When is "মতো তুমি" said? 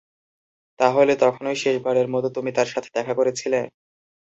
2.07-2.51